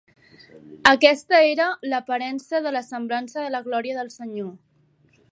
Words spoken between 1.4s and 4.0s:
era l'aparença de la semblança de la glòria